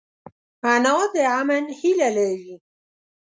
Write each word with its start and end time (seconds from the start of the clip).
انا 0.73 0.95
د 1.13 1.15
امن 1.39 1.63
هیله 1.79 2.09
لري 2.17 2.53